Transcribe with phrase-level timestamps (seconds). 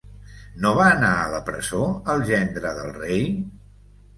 [0.63, 1.83] No va anar a la presó
[2.15, 3.29] el gendre del rei?